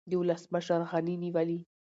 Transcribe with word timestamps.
د 0.09 0.11
ولسمشر 0.21 0.81
غني 0.91 1.15
نیولې 1.23 1.59